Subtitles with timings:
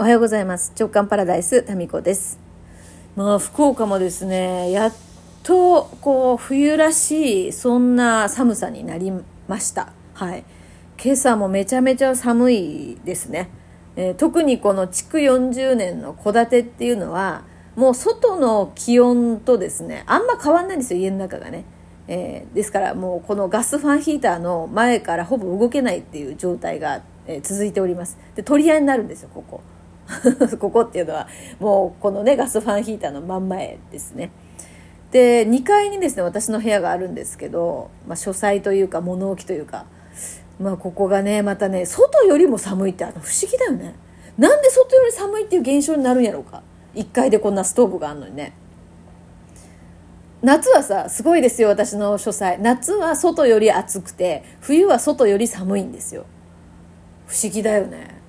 [0.00, 0.72] おはようございます。
[0.80, 2.38] 直感パラダイスタミコです。
[3.16, 4.94] まあ福岡もですねやっ
[5.42, 9.12] とこう冬らしいそんな寒さになり
[9.46, 9.92] ました。
[10.14, 10.44] はい。
[11.04, 13.50] 今朝もめちゃめちゃ寒いですね、
[13.94, 17.44] えー、特にこの築40年の戸建てっていうのは
[17.76, 21.66] もう外の気温とですねあんま変わんないんですよ家の中がね。
[22.08, 28.16] えー、ですからもうこのガスファンヒーターの前からほぼ動けないっていう状態が、えー、続いております。
[28.34, 29.60] で取り合いになるんですよここ。
[30.58, 34.30] ここっていうのはもうこのねガスファンヒーターの真ん前ですね。
[35.10, 39.86] で2階にですね私の部屋があるんですけど、まあ、書斎というか物置というか
[40.60, 43.94] まあここがねまたね外よりも寒いってあの不思議だよね。
[44.38, 46.62] なんで外より寒いっていう現象になるんやろうか。
[46.94, 48.54] 1階でこんなストーブがあるのにね。
[50.42, 52.58] 夏はさすごいですよ私の書斎。
[52.60, 56.24] 夏は外より暑くて冬は外より寒いんですよ。
[57.26, 58.20] 不思議だよね。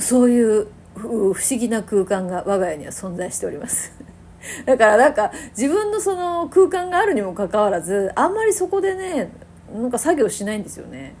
[0.00, 3.92] そういう不思議な空間が我が家には存在しております。
[4.66, 9.30] だからなんか自分のその空間があるにもかかわらずあんまりそこでね
[9.72, 11.14] なんか作業しないんですよね。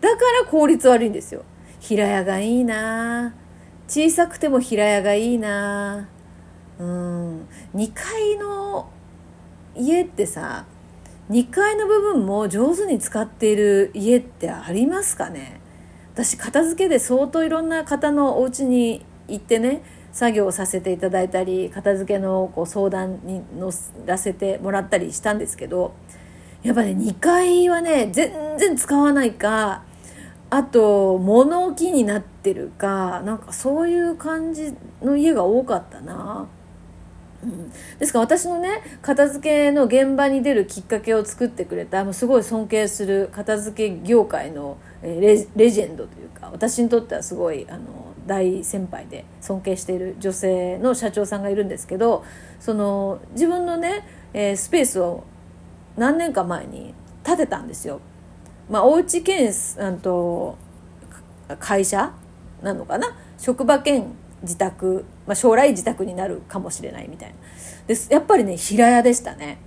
[0.00, 1.42] だから効率悪いんですよ。
[1.80, 3.34] 平屋がいいな。
[3.86, 6.08] 小さくても平屋がいいな。
[6.78, 7.48] うん。
[7.74, 8.88] 2階の
[9.74, 10.64] 家ってさ
[11.30, 15.60] 2階の部分も上手に使っている家ってありますかね？
[16.14, 23.72] 私片付けで相当いろんな方のお家に行ってね作業をさせていただいたり片付けのこう相談に乗
[24.06, 25.92] らせてもらったりしたんですけど
[26.62, 29.82] やっぱね2階はね全然使わないか
[30.50, 36.46] あと物置になってるかなんかそういう感じの家が多かったな。
[37.44, 52.24] うん、ですから私のね片付けの現場に出るきっかけを作ってくれたもうすごい尊敬する片付け業界のレレジェンドというか私にとってはすごいあの大先輩で尊敬している女性の社長さんがいるんですけど
[52.58, 55.24] その自分のね、え、スペースを
[55.98, 58.00] 何年か前に建てたんですよ。
[58.70, 59.52] まあ、お家兼
[60.00, 60.56] と
[61.58, 62.14] 会社
[62.62, 63.14] なのかな？
[63.36, 64.06] 職場兼
[64.44, 67.34] 自宅、まあ、将来自宅になるかもしれないみたいな。
[67.86, 69.58] でやっぱりね平屋でしたね。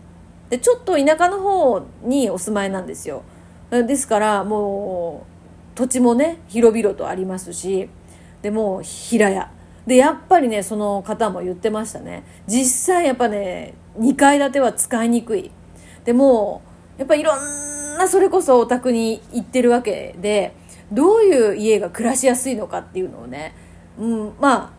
[0.50, 3.24] でちょっと田舎の方にお住まいなんですよ。
[3.70, 5.26] ですからも
[5.74, 7.90] う土地もね広々とありますし
[8.42, 9.52] でも平屋。
[9.86, 12.24] でやっぱりねその方も言ってましたね。
[12.48, 15.52] 実際やっぱね2階建ては使いにくい。
[16.06, 16.62] でも
[16.98, 20.56] やっぱいろんなそれこそお宅に行ってるわけで
[20.92, 23.54] どういう家が暮らしやすいのかっていうのをね
[23.98, 24.78] うん、まあ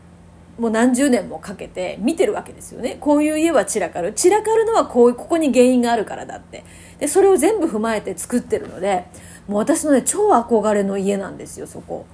[0.59, 2.97] もう何十年もかけて見てるわけですよね。
[3.01, 4.13] こういう家は散らかる。
[4.13, 6.65] 散らかるのはこうここに原因があるからだって。
[6.99, 9.07] でそれを全部踏まえて作ってるので
[9.47, 12.07] もう私のね超憧れの家なんですよそこ。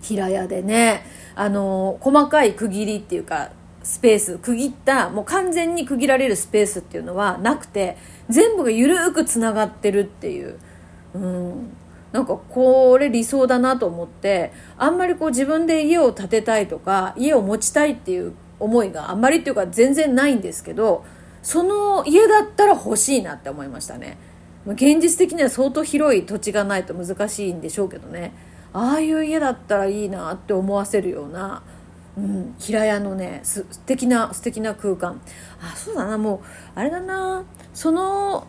[0.00, 1.04] 平屋でね。
[1.34, 3.50] あの細かい区切りっていうか
[3.82, 4.38] スペース。
[4.38, 7.98] 区切ったもう完全に区切られるスペースっていうのはなくて
[8.30, 10.58] 全部が緩くつながってるっていう、
[11.12, 11.76] うん、
[12.12, 21.04] なんかこれ理想だなと思ってあんまりこう自分で家を建てたいとか家を持ちたいっていう思いがあんまりっていうか全然ないんですけど
[21.42, 24.18] その家だったら欲しいなって思いましたね。
[24.66, 28.32] 現実的には相当広い土地がないと難しいんでしょうけどね。
[28.72, 31.62] ああいう家だったらいいなって思わせるような、
[32.18, 35.22] うん、平屋のね素敵な素敵な空間。
[35.62, 36.40] あそうだなもう
[36.74, 37.44] あれだな。
[37.72, 38.46] その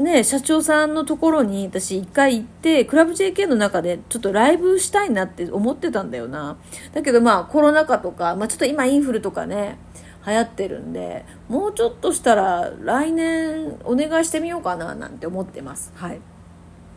[0.00, 6.56] ね、社長さんのところに私一回行って、クラブ JK の中でちょっとライブしたいなって思ってたんだよな。
[6.94, 9.78] だけどまあコロナ禍とか、まあちょっと今インフルとかね、
[10.26, 15.92] 流行ってるんで、もうちょっとしたら来年お願いしてみようかななんて思ってます。
[15.94, 16.20] はい。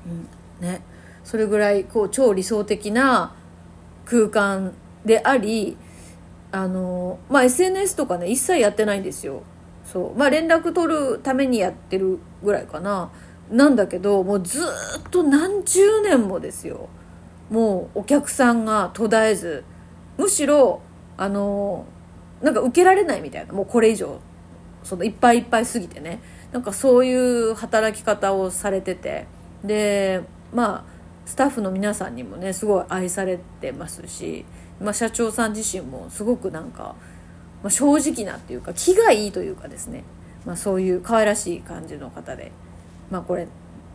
[0.07, 0.65] うん。
[0.65, 0.81] ね。
[1.25, 3.35] それぐらいこう超理想的な
[4.05, 4.73] 空間
[5.05, 5.77] であり、
[6.53, 9.43] あの、まあ SNS とかね、一切やってないんですよ。
[9.93, 10.17] そう。
[10.17, 13.11] まあ連絡取るためにやってるぐらいかな。
[13.51, 14.63] なんだけどもうずっ
[15.11, 16.89] と何十年もですよ。
[17.51, 19.63] もうお客さんが途絶えず。
[20.17, 20.81] むしろ
[21.15, 21.85] あの
[22.41, 23.53] なんか受けられないみたいな。
[23.53, 24.19] もうこれ以上
[24.83, 26.21] そのいっぱいいっぱいすぎてね。
[26.51, 29.27] なんかそういう働き方をされてて。
[29.63, 30.93] でまあ
[31.25, 34.45] スタッフの皆さんにもねすごい愛されてますし、
[34.81, 36.95] まあ、社長さん自身もすごくなんか
[37.63, 40.03] まあ、正直なっていうか気がいいというかですね、
[40.45, 42.51] まあ、そういう可愛らしい感じの方で。
[43.13, 43.47] まあこれ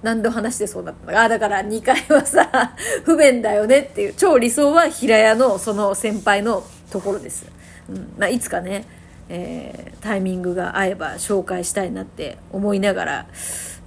[0.02, 2.48] 何度話してそうだったのかあだから2階はさ
[3.04, 7.46] 不便だよねっていう超理想は平屋のその先輩のところです、
[7.88, 8.84] うんまあ、いつかね、
[9.28, 13.26] えー、タイミングが合えば紹介したいなって思いながら、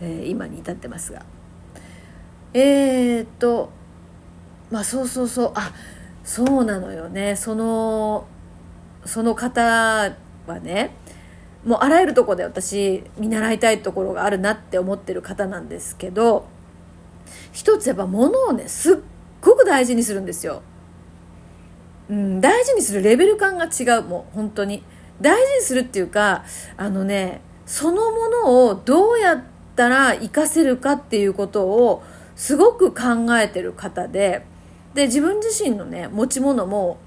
[0.01, 1.24] えー、今に至ってますが。
[2.54, 3.69] えー、っと
[4.69, 5.51] まあそうそうそう。
[5.56, 5.72] あ
[6.25, 7.36] そうなのよね。
[7.38, 8.25] その
[9.06, 9.62] その方
[10.48, 10.95] はね
[11.65, 16.48] もうあらゆるとこで私見習いたいところがあるなって思ってる方なんですけど
[17.51, 18.98] 一つやっぱ物をねすっ
[19.42, 20.62] ごく大事にするんですよ。
[22.09, 24.83] うん、大事にするレベル感が違うもう本当に
[25.21, 26.44] 大事にするっていうか
[26.75, 29.44] あのねそのものをどうやっ
[29.75, 32.03] たら活かせるかっていうことを
[32.36, 34.45] すごく考えてる方で
[34.94, 36.98] で自分自身のね持ち物も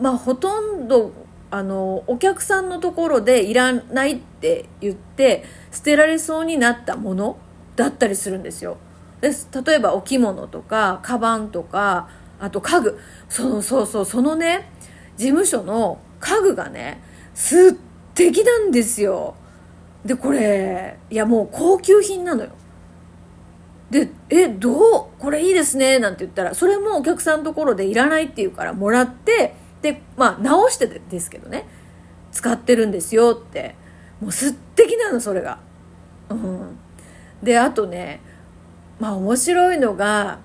[0.00, 1.12] まあほとんど
[1.50, 7.38] あのお客さんのところでいらないって言って捨てられそうになったもの
[7.76, 8.76] だったりするんですよ。
[9.20, 9.30] で
[9.64, 12.08] 例えばお着物とかカバンとか
[12.38, 12.98] あと家具
[13.28, 14.70] そうそうそうそのね
[15.16, 17.02] 事務所の家具がね
[17.34, 17.74] 素
[18.14, 19.34] 敵なんですよ。
[20.04, 22.50] でこれいやもう高級品なのよ。
[23.90, 25.06] で「えどう？
[25.18, 31.66] これいいですね」なんて言ったらそれもお客さんのところでいらないって言うからもらってでまあ直してですけどね。
[32.30, 33.74] 使ってるんですよって。
[34.20, 35.60] もう素敵なのそれが。
[36.28, 36.78] うん。
[37.42, 38.20] であとね
[38.98, 40.40] まあ面白いのが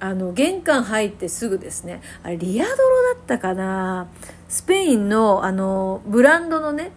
[0.00, 2.02] あの玄関入ってすぐですね。
[2.22, 2.76] あれリアドロ
[3.14, 4.08] だったかな。
[4.48, 6.90] スペインのあのブランドのね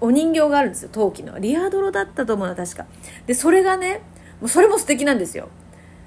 [0.00, 1.38] お人形があるんですよ陶器の。
[1.38, 2.86] リアドロだったと思うの確か。
[3.26, 4.00] でそれがね
[4.40, 5.48] もうそれも素敵なんですよ。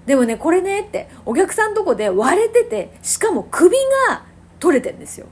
[0.05, 3.75] でもねこれねってお客さんとこで割れててしかも首
[4.09, 4.25] が
[4.59, 5.27] 取れてんですよ。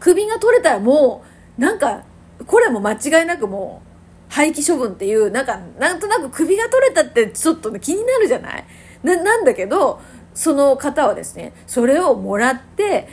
[0.00, 1.24] 首が取れたらも
[1.58, 2.04] うなんか
[2.46, 3.82] これも間違いなくも
[4.30, 8.64] う廃棄処分っていうなんかなんとなく首が取れたってちょっと気になるじゃない？
[9.02, 10.00] ななんだけど
[10.34, 13.08] その方はですねそれをもらって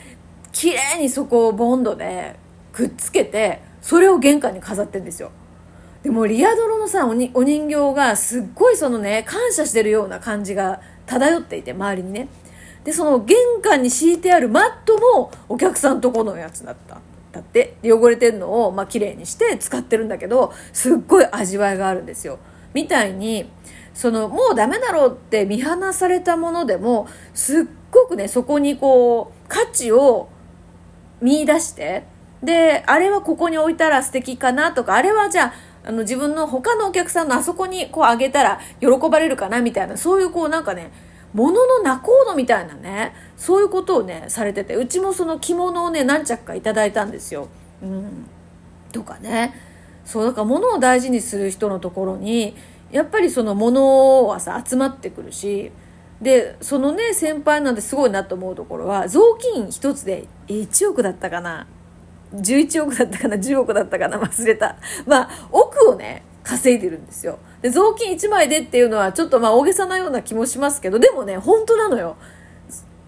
[0.52, 2.36] 綺麗にそこをボンドで
[2.72, 5.32] くっつけてそれを玄関に飾ってんですよ。
[6.04, 12.28] でもリアドロのさおにお人形がすっごいそのね感謝してるような感じが漂っていて周りにね。
[12.86, 17.02] でその玄関に敷いてあるマットもお客さんとこのやつだった。
[17.34, 22.40] だって汚れてるのをまあ綺麗にして使ってるんだけどすっごい味わいがあるんですよ。
[22.74, 23.50] みたいに
[23.94, 30.30] そのもうダメだろうって見放されたものでもすっごくねそこにこう価値を
[31.22, 32.04] 見出して
[32.44, 35.54] であれはここに置いたら素敵かなとかあれはじゃあ
[35.88, 40.92] あの自分の他のお客さんのあそこにこうあげたら喜ばれるかなみたいなそういうこうなんかね
[41.36, 47.50] ものの仲人みたいなねそういうことをねされててうちもその着物をね何着かいただいたんですよ。
[47.84, 48.26] うん、
[48.92, 49.54] とかね。
[50.06, 52.56] そうだから物を大事にする人のところに
[52.92, 55.72] やっぱりその物はさ集まってくるし
[56.22, 61.68] でそのね先輩なんてすごいなと思うところは雑巾一つで1億だったかな。
[62.34, 63.36] 11億だったかな。
[63.36, 64.18] 10億だったかな。
[64.20, 64.78] 忘れた。
[65.06, 67.40] まあ億をね稼いでるんですよ。
[67.62, 72.16] で雑巾1枚でっていうのはちょっとまあ大げさなような気もしますけどでもね本当なのよ。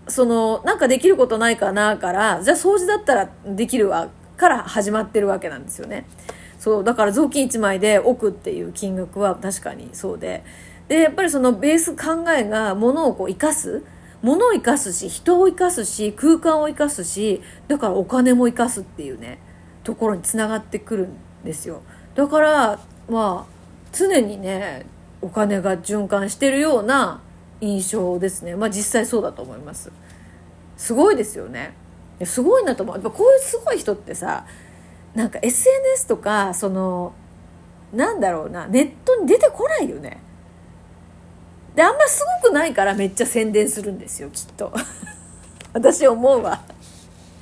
[0.08, 6.06] そのなんかできることないかなからじゃあ掃除だったらできるわから始まってるわけなんですよね。
[6.60, 10.44] そうだから雑巾1枚で億っていう金額は確かにそうで。
[10.88, 13.84] でやっぱりそのベース考えが物をこう生かす。
[14.24, 19.38] 物を生かすし人を生かすし空間を生かすしだからお金も生かすっていうね
[19.84, 21.84] ところにつながってくるんですよ。
[22.16, 23.58] だからまあ
[23.92, 24.86] 常にね
[25.22, 27.22] お金が循環してるような
[27.62, 28.56] 印象ですね。
[28.56, 29.92] まあ実際そうだと思います。
[30.78, 31.74] すごいですよね。
[32.24, 32.96] すごいなと思う。
[32.96, 34.46] やっぱこういうすごい人ってさ
[35.16, 37.14] なんか SNS とかその
[37.94, 40.22] なんだろうなネットに出てこないよね。
[41.76, 44.74] であんますごくないからめっちゃ宣伝するんですよきっと。
[45.74, 46.64] 私思うわ。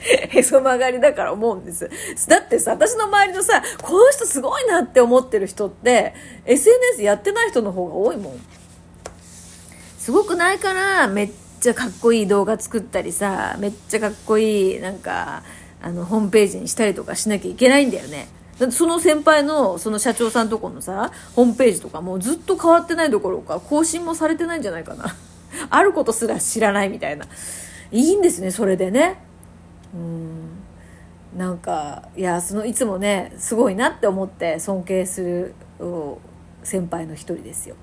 [0.30, 1.90] へそ曲がりだから思うんです。
[2.28, 6.14] だってさ、私の周りのさ、この人すごいなって思ってる人って、
[6.46, 8.40] SNS やってない人の方が多いもん。
[9.98, 15.42] すごくないから、めっちゃかっこいい動画作ったりさ、めっちゃかっこいい、なんか、
[15.82, 18.28] あの、ホームページにしたりとかしなきゃいけないんだよね。
[18.60, 25.16] だってその先輩の、その社長さんとこのさ、ホームページとかもずっと変わってないどころか、更新もされてないんじゃないかな。
[25.70, 27.26] あることすら知らないみたいな。
[27.92, 29.25] いいんですね、それでね。
[29.94, 30.66] うん。
[31.36, 35.54] なんかいやそのいつもねすごいなって思って尊敬する
[36.64, 37.76] 先輩の一人ですよ。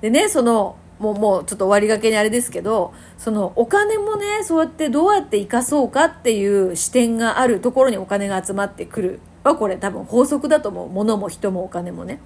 [0.00, 9.20] でねそのもうもうちょっと終わりがけにあれですけどそのお金もねそうやってどうやって生かそうかっていう視点があるところにお金が集まってくる。
[9.42, 10.88] はこれ多分法則だと思う。
[10.90, 12.20] 物も人もお金もね。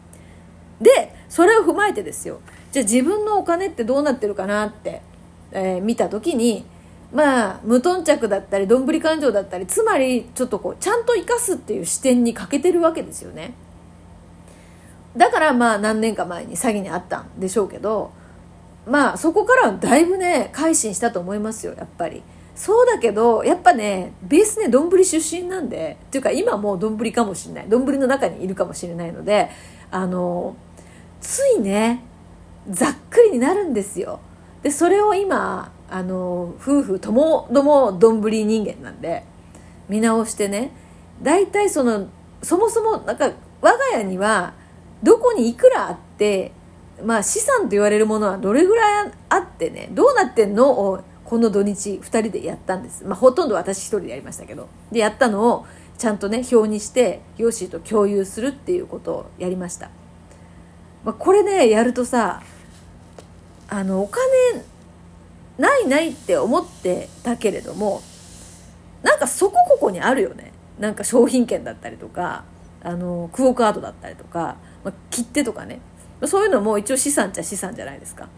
[0.81, 2.41] でそれを踏まえてですよ。
[2.73, 5.03] じゃあ自分のお金ってどうなってるかなって、
[5.53, 6.67] えー、見た時に
[7.14, 13.54] まあ無頓着だったりどんぶり勘定だったりつまりちょっとこうちゃんと生かすっていう視点に欠けてるわけですよね。
[15.16, 18.11] だからまあ何年か前に詐欺にあったんでしょうけど
[18.85, 22.23] まあそこからはだいぶね改心したと思いますよやっぱり。
[22.56, 27.68] そうだけどやっぱねベースね丼出身なんでっていうか今もう丼かもしれない。
[27.68, 29.50] 丼の中にいるかもしれないので
[29.90, 30.56] あの
[31.21, 32.04] ついね
[32.68, 34.18] ざっくりになるんですよ。
[34.62, 39.22] でそれを今あの夫婦ともども丼人間なんで
[39.88, 40.72] 見直してね。
[41.22, 42.08] 大体その
[42.42, 44.54] そもそもなんか我が家には
[45.04, 46.50] どこにいくらあって
[47.04, 50.72] まあ資産と言われるものはどれぐらいあってねどうなってんの？
[50.72, 54.68] をこの土日2人でやったんです、まあ、ほとんど私1人でやりましたけど。
[54.90, 59.90] でやったのをちゃんとね表にしてヨッシーと共有するっていうことをやりました、
[61.04, 62.42] まあ、これねやるとさ
[63.68, 64.22] あのお金
[65.58, 68.02] ないないって思ってたけれども
[69.02, 70.52] なんかそこここにあるよね。
[70.78, 72.44] なんか商品券だったりとか
[72.82, 75.80] あのクオカードだったりとか、まあ、切手とかね。
[76.26, 78.28] そういうのも一応資産っちゃ資産じゃないですか。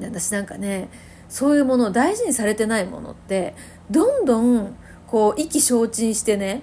[0.00, 0.88] 私なんかね
[1.28, 3.54] そういうものを大事にされてないものって
[3.90, 6.62] どんどんこう意気消沈してね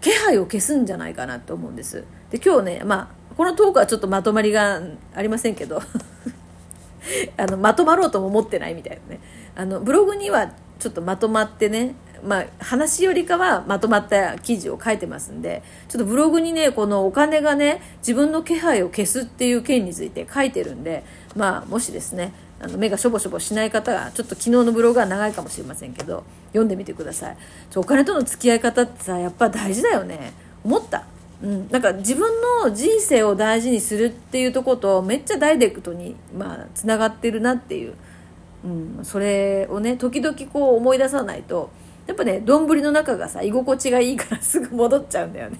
[0.00, 2.04] 気配を消すんじゃないかなと思うんです。
[2.30, 4.80] で今日ねまあこのトークはちょっとまとまりが
[5.14, 5.80] ありませんけど。
[7.36, 9.20] あのまとまろうとも思ってないみたいなね。
[9.56, 21.04] あのブログにはちょっとまとまってねまあ、話よりかはまとまった記事を書いてますんでちょっとブログにねこのお金がね自分の気配を消すっていう件について書いてるんで
[21.36, 27.36] まあもしですねあの目がしょぼしょぼしない方はちょっと昨日のブログは長いかもしれませんけど読んでみてください。
[27.76, 30.32] お金との付き合い方ってさやっぱ大事だよね。
[30.64, 31.04] 思った。
[31.42, 32.32] うん、なんか自分
[32.64, 37.94] の人生を大事にするっていうとことめっちゃダイレクトにまあつながってるなっていう、
[38.64, 38.68] う
[39.00, 41.70] ん、それをね時々こう思い出さないと
[42.08, 45.58] やっぱね丼の中がさ居心地がいいからすぐ戻っちゃうんだよね。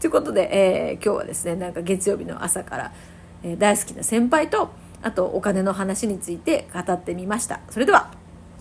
[0.00, 2.92] ということで、えー、今日はですねなんか月曜日の朝から、
[3.42, 4.70] えー、大好きな先輩と
[5.02, 7.60] あとお金の話について語ってみました。
[7.70, 8.10] それでは。